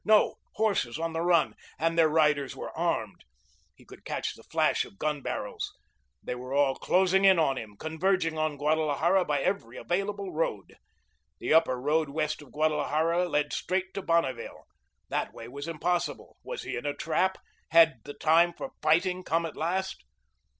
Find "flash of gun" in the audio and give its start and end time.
4.41-5.21